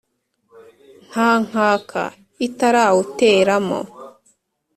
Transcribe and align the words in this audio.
nta 1.09 1.29
nkaka 1.47 2.03
itarawuteramo 2.47 3.79